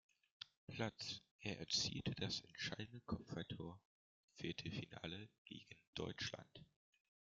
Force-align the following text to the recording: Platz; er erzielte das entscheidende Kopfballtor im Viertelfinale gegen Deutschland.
Platz; 0.65 1.21
er 1.41 1.59
erzielte 1.59 2.15
das 2.15 2.39
entscheidende 2.41 3.01
Kopfballtor 3.01 3.79
im 4.23 4.31
Viertelfinale 4.33 5.29
gegen 5.45 5.77
Deutschland. 5.93 6.65